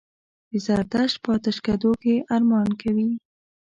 [0.49, 3.09] د زردشت په آتشکدو یې ارمان کوي.